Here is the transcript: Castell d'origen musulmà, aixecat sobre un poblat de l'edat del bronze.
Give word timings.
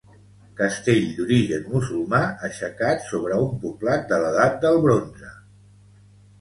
Castell 0.61 1.03
d'origen 1.17 1.67
musulmà, 1.73 2.23
aixecat 2.49 3.07
sobre 3.11 3.39
un 3.45 3.55
poblat 3.67 4.11
de 4.15 4.21
l'edat 4.25 4.61
del 4.67 4.83
bronze. 4.89 5.33